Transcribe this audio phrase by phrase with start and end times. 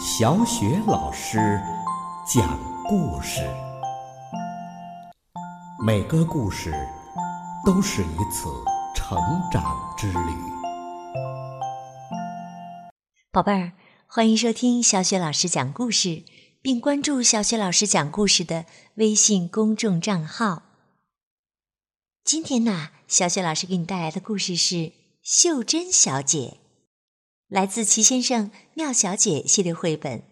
[0.00, 1.60] 小雪老师
[2.24, 3.40] 讲故事，
[5.84, 6.72] 每个故事
[7.66, 8.48] 都是一次
[8.94, 9.18] 成
[9.50, 10.32] 长之旅。
[13.32, 13.72] 宝贝儿，
[14.06, 16.22] 欢迎收听小雪老师讲故事，
[16.62, 20.62] 并关注小雪老师讲故事的微信公众账号。
[22.22, 24.76] 今天呢，小雪老师给你带来的故事是
[25.24, 26.58] 《秀珍小姐》。
[27.48, 30.22] 来自齐先生、妙小姐系列绘本，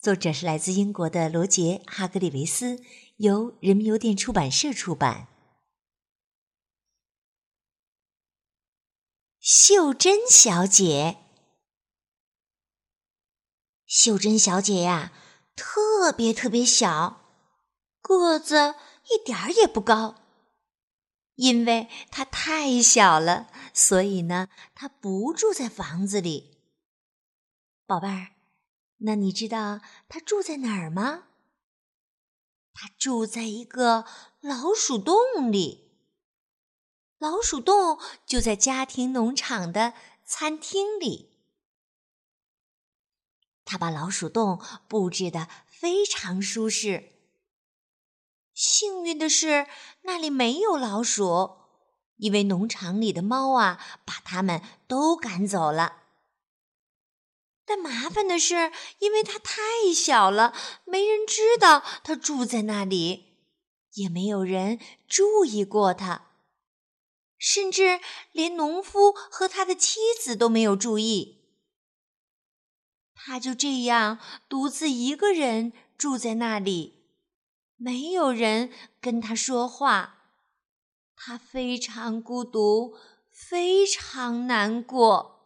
[0.00, 2.82] 作者是来自英国的罗杰·哈格里维斯，
[3.18, 5.28] 由人民邮电出版社出版。
[9.38, 11.18] 秀珍小姐，
[13.86, 15.12] 秀珍小姐呀，
[15.54, 17.20] 特别特别小，
[18.00, 20.27] 个子一点儿也不高。
[21.38, 26.58] 因为她太小了，所以呢，她不住在房子里。
[27.86, 28.32] 宝贝儿，
[28.98, 31.28] 那你知道她住在哪儿吗？
[32.74, 34.04] 她住在一个
[34.40, 35.92] 老鼠洞里。
[37.18, 39.94] 老鼠洞就在家庭农场的
[40.24, 41.38] 餐厅里。
[43.64, 47.17] 他把老鼠洞布置的非常舒适。
[48.58, 49.68] 幸运的是，
[50.02, 51.58] 那里没有老鼠，
[52.16, 56.02] 因为农场里的猫啊，把它们都赶走了。
[57.64, 59.62] 但麻烦的是，因为它太
[59.94, 60.52] 小了，
[60.84, 63.36] 没人知道它住在那里，
[63.92, 66.32] 也没有人注意过它，
[67.38, 68.00] 甚至
[68.32, 71.44] 连农夫和他的妻子都没有注意。
[73.14, 76.97] 他就这样独自一个人住在那里。
[77.80, 80.32] 没有人跟他说话，
[81.14, 82.98] 他非常孤独，
[83.30, 85.36] 非常难过。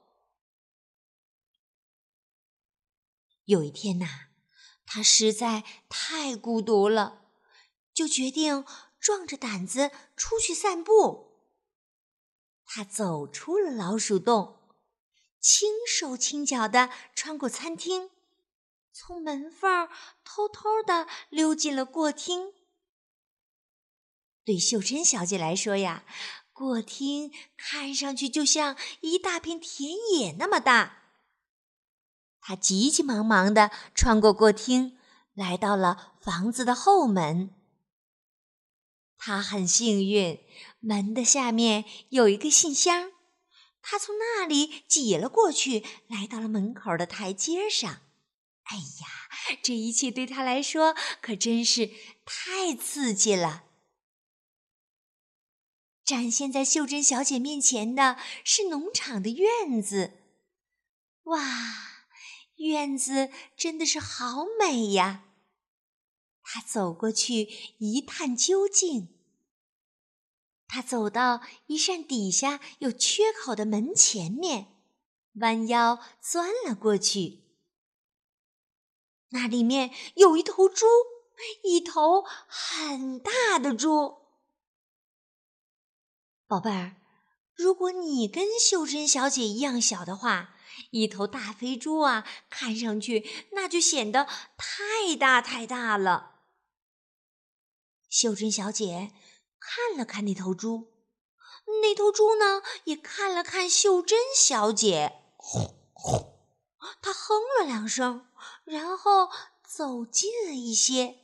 [3.44, 4.06] 有一天呐，
[4.86, 7.26] 他实在太孤独了，
[7.92, 8.64] 就决定
[8.98, 11.50] 壮着胆子出去散步。
[12.64, 14.70] 他走出了老鼠洞，
[15.38, 18.11] 轻手轻脚的穿过餐厅。
[19.04, 19.88] 从门缝
[20.22, 22.52] 偷偷的溜进了过厅。
[24.44, 26.04] 对秀珍小姐来说呀，
[26.52, 31.14] 过厅看上去就像一大片田野那么大。
[32.40, 34.96] 她急急忙忙的穿过过厅，
[35.34, 37.50] 来到了房子的后门。
[39.18, 40.38] 她很幸运，
[40.78, 43.10] 门的下面有一个信箱，
[43.80, 48.02] 她从那里挤了过去，来到了门口的台阶上。
[48.64, 51.90] 哎呀，这一切对他来说可真是
[52.24, 53.64] 太刺激了！
[56.04, 60.18] 展现在秀珍小姐面前的是农场的院子，
[61.24, 61.40] 哇，
[62.56, 65.24] 院子真的是好美呀！
[66.42, 67.48] 她走过去
[67.78, 69.08] 一探究竟。
[70.66, 74.68] 她走到一扇底下有缺口的门前面，
[75.34, 77.41] 弯腰钻了过去。
[79.32, 80.86] 那里面有一头猪，
[81.62, 84.18] 一头很大的猪。
[86.46, 86.96] 宝贝儿，
[87.54, 90.54] 如果你跟秀珍小姐一样小的话，
[90.90, 94.26] 一头大肥猪啊，看上去那就显得
[94.56, 96.40] 太大太大了。
[98.10, 99.12] 秀珍小姐
[99.58, 100.92] 看了看那头猪，
[101.80, 105.22] 那头猪呢也看了看秀珍小姐，
[107.00, 108.26] 它哼了两声。
[108.64, 109.30] 然后
[109.66, 111.18] 走近了一些，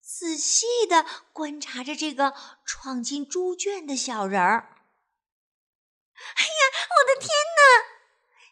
[0.00, 2.34] 仔细的观察着这个
[2.64, 4.76] 闯进猪圈的小人儿。
[6.36, 7.94] 哎呀，我的天哪！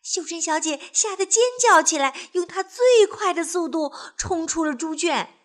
[0.03, 5.38] 秀珍小姐吓得尖叫起来，用她最快的速度冲出了猪圈。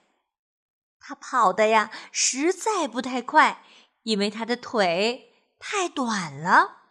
[1.00, 3.64] 她跑的呀，实在不太快，
[4.04, 6.87] 因为她的腿太短了。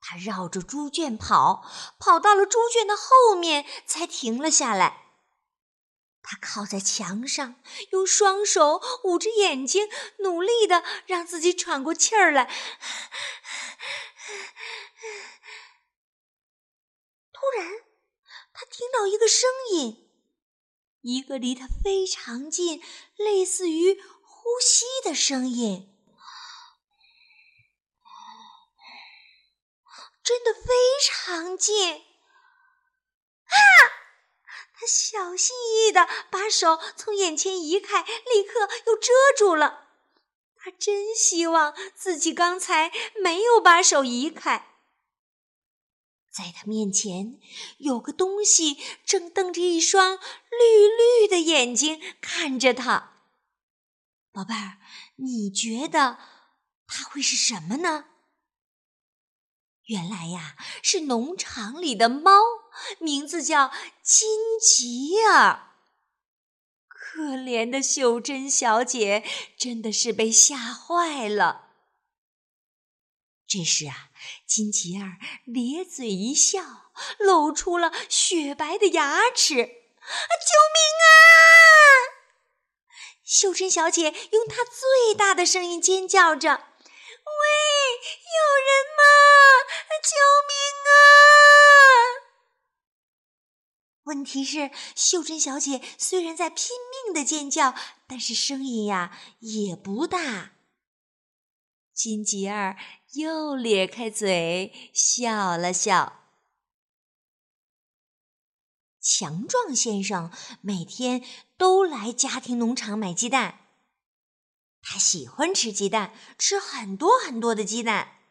[0.00, 1.64] 他绕着猪圈跑，
[1.98, 5.04] 跑到了猪圈的后面，才停了下来。
[6.22, 7.56] 他靠在墙上，
[7.92, 12.44] 用双手捂着眼睛，努力的让自己喘过气儿来。
[17.32, 17.66] 突然，
[18.52, 20.10] 他听到一个声音，
[21.00, 22.82] 一个离他非常近、
[23.16, 25.97] 类似于呼吸的声音。
[30.28, 30.68] 真的非
[31.02, 32.04] 常近啊！
[34.74, 39.88] 他小心翼翼的把手从眼前移开，立刻又遮住了。
[40.54, 42.92] 他真希望自己刚才
[43.22, 44.66] 没有把手移开。
[46.30, 47.40] 在他面前
[47.78, 48.76] 有个东西
[49.06, 50.18] 正瞪着一双
[50.50, 53.14] 绿绿的眼睛看着他。
[54.30, 54.76] 宝贝儿，
[55.16, 56.18] 你觉得
[56.86, 58.10] 它会是什么呢？
[59.88, 62.30] 原来呀，是农场里的猫，
[62.98, 64.28] 名字叫金
[64.60, 65.72] 吉尔。
[66.86, 69.24] 可怜的秀珍小姐
[69.56, 71.70] 真的是被吓坏了。
[73.46, 74.10] 这时啊，
[74.46, 79.54] 金吉尔咧嘴一笑，露出了雪白的牙齿。
[79.54, 81.08] 救命啊！
[83.24, 87.67] 秀珍小姐用她最大的声音尖叫着：“喂，
[87.98, 89.02] 有人吗？
[90.02, 90.10] 救
[90.48, 90.52] 命
[90.88, 90.90] 啊！”
[94.08, 96.68] 问题是，秀珍小姐虽然在拼
[97.04, 97.74] 命的尖叫，
[98.06, 100.52] 但是声音呀也不大。
[101.92, 102.78] 金吉儿
[103.12, 106.14] 又咧开嘴笑了笑。
[109.00, 110.30] 强壮先生
[110.60, 111.22] 每天
[111.56, 113.67] 都来家庭农场买鸡蛋，
[114.90, 118.22] 他喜欢吃鸡蛋，吃很多很多的鸡蛋。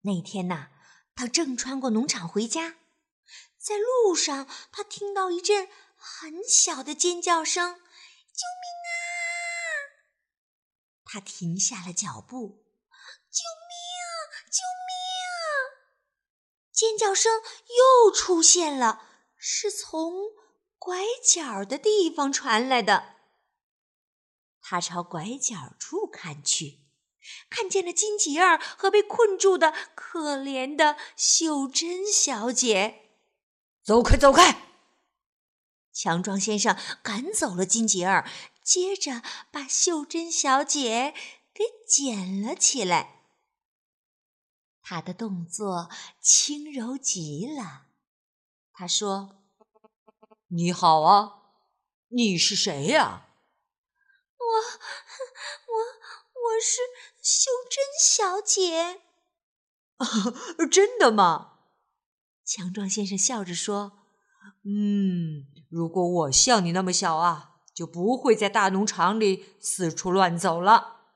[0.00, 0.70] 那天呐，
[1.14, 2.74] 他正穿过农场回家，
[3.56, 7.74] 在路上他听到一阵很小的尖叫声
[8.34, 8.90] ：“救命啊！”
[11.06, 12.64] 他停下了脚步
[13.30, 14.50] ，“救命！
[14.50, 14.58] 救
[14.88, 14.98] 命！”
[16.74, 17.40] 尖叫声
[17.78, 20.32] 又出现了，是从
[20.78, 23.19] 拐角的地方传来的。
[24.70, 26.78] 他朝拐角处看去，
[27.48, 33.16] 看见了金吉儿和被困住的可怜的秀珍小姐。
[33.82, 34.62] 走开，走开！
[35.92, 38.30] 强壮先生赶走了金吉儿，
[38.62, 41.14] 接着把秀珍小姐
[41.52, 43.22] 给捡了起来。
[44.82, 45.90] 他的动作
[46.20, 47.88] 轻柔极了。
[48.72, 49.42] 他说
[50.46, 51.42] ：“你好啊，
[52.10, 53.29] 你是谁呀？”“我，
[55.66, 55.76] 我，
[56.54, 56.80] 我是
[57.22, 59.02] 秀珍小姐。
[60.70, 61.58] ”“真的吗？”
[62.44, 63.92] 强壮先生笑着说
[64.64, 71.12] ：“嗯，如果我像你那么小啊，就不会在大农场里四处乱走了。”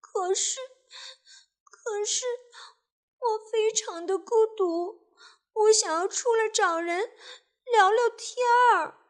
[0.00, 0.58] 可是。
[1.84, 2.24] 可是
[3.18, 5.08] 我非常的孤独，
[5.52, 7.10] 我想要出来找人
[7.64, 8.46] 聊聊天
[8.76, 9.01] 儿。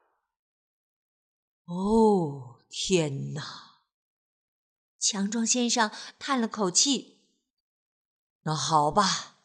[1.65, 3.81] 哦，天哪！
[4.99, 7.21] 强壮先生叹了口气。
[8.43, 9.39] 那好吧，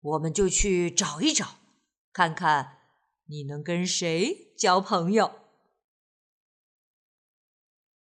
[0.00, 1.56] 我们就去找一找，
[2.12, 2.78] 看看
[3.26, 5.40] 你能跟谁交朋友。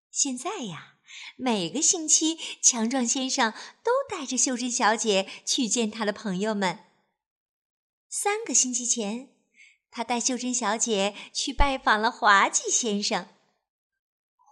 [0.09, 0.95] 现在呀。
[1.37, 3.51] 每个星期，强壮先生
[3.83, 6.85] 都带着秀珍小姐去见他的朋友们。
[8.07, 9.33] 三个星期前，
[9.89, 13.27] 他带秀珍小姐去拜访了滑稽先生。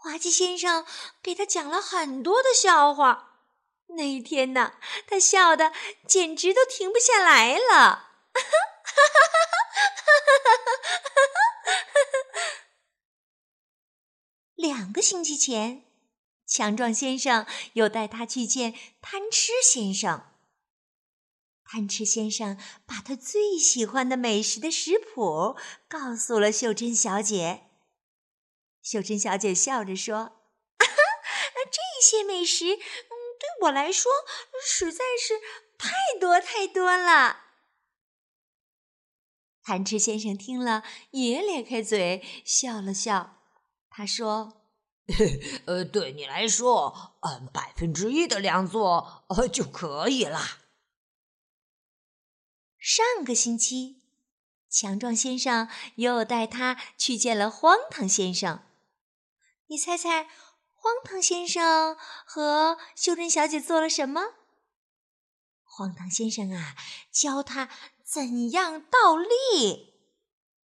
[0.07, 0.85] 滑稽先生
[1.21, 3.41] 给他讲了很多的笑话。
[3.87, 4.75] 那一天呢，
[5.05, 5.73] 他笑得
[6.07, 8.11] 简直都停不下来了。
[14.55, 15.83] 两个星期前。
[16.49, 20.31] 强壮先生又带他去见贪吃先生。
[21.65, 25.57] 贪吃先生把他最喜欢的美食的食谱
[25.89, 27.66] 告诉了秀珍小姐。
[28.87, 30.15] 秀珍小姐笑着说
[30.79, 30.87] ：“啊
[31.69, 34.09] 这些美食，嗯，对我来说
[34.65, 35.41] 实在是
[35.77, 37.47] 太多太多了。”
[39.61, 43.41] 贪吃先生听了也咧开嘴笑了笑，
[43.89, 44.53] 他说。
[45.65, 50.59] 呃，对你来说，按，百分之一的量做呃就可以了。
[52.77, 54.01] 上个星期，
[54.69, 58.63] 强壮先生又带他去见了荒唐先生。
[59.67, 60.27] 你猜猜，
[60.73, 64.33] 荒唐先生和秀珍小姐做了什么？
[65.63, 66.75] 荒唐先生啊，
[67.11, 67.69] 教他
[68.03, 69.93] 怎样倒立。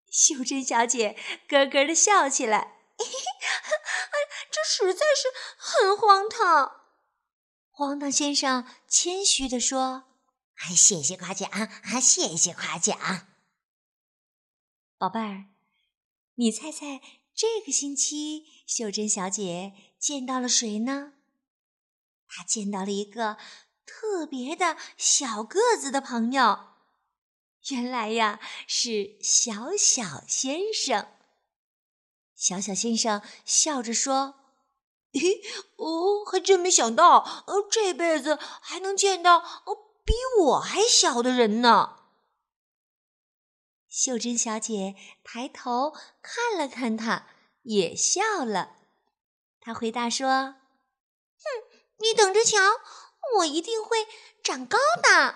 [0.10, 1.17] 秀珍小姐
[1.48, 2.79] 咯咯的笑起来。
[4.51, 6.81] 这实在是很荒唐。
[7.72, 10.03] 荒唐先生谦虚地说
[10.75, 13.27] ：“谢谢夸奖，啊，谢谢夸奖。”
[14.98, 15.45] 宝贝儿，
[16.36, 17.01] 你猜猜
[17.36, 21.13] 这个星期秀珍小姐见到了谁呢？
[22.28, 23.38] 她见到了一个
[23.86, 26.68] 特别的小个子的朋友。
[27.70, 31.08] 原来呀，是小小先生。
[32.36, 34.36] 小小先生笑着说
[35.13, 35.42] ：“嘿，
[35.78, 42.02] 哦，还真没想到，呃，这辈子还能见到哦比我还小的人呢。
[43.93, 47.27] 秀珍小姐抬头看了看他，
[47.62, 48.77] 也笑了。
[49.59, 50.55] 她回答说
[51.38, 51.45] ：“哼，
[52.00, 52.57] 你等着瞧，
[53.38, 54.07] 我一定会
[54.43, 55.35] 长高的。”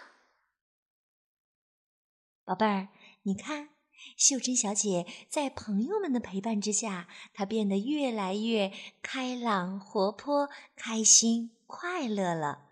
[2.43, 2.87] 宝贝儿，
[3.21, 3.69] 你看，
[4.17, 8.73] 秀珍小姐在朋友们的陪伴之下，她变得越来越
[9.03, 12.71] 开朗、活泼、开心、快乐了。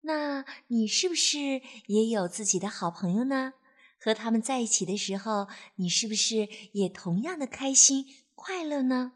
[0.00, 3.54] 那你是不是也有自己的好朋友呢？
[4.00, 9.12] 和他们在一起的时候，你是不是也同样的开心、快乐呢？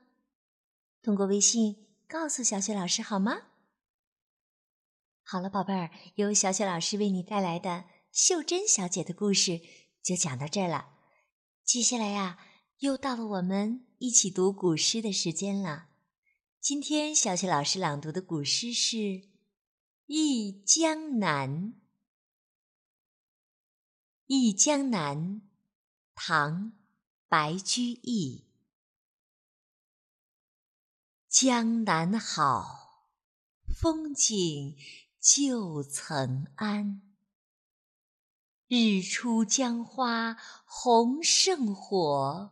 [1.02, 3.42] 通过微信告诉小雪老师好吗？
[5.22, 7.86] 好了，宝贝儿，由小雪老师为你带来的。
[8.12, 9.60] 秀珍小姐的故事
[10.02, 10.90] 就讲到这儿了。
[11.64, 12.38] 接下来呀，
[12.78, 15.86] 又到了我们一起读古诗的时间了。
[16.60, 18.96] 今天小雪老师朗读的古诗是
[20.06, 21.50] 《忆江南》。
[24.26, 25.18] 《忆江南》，
[26.14, 26.72] 唐·
[27.28, 28.46] 白居易。
[31.28, 33.10] 江南好，
[33.78, 34.78] 风景
[35.20, 37.00] 旧曾谙。
[38.66, 42.50] 日出江花红胜火，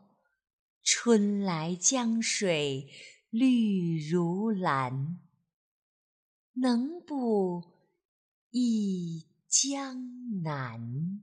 [0.82, 2.92] 春来江水
[3.30, 5.18] 绿如蓝。
[6.52, 7.64] 能不
[8.50, 11.22] 忆江南？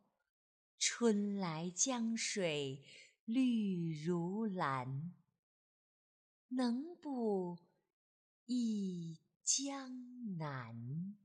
[0.83, 2.81] 春来江水
[3.25, 5.11] 绿如蓝。
[6.47, 7.59] 能不
[8.47, 11.15] 忆江南？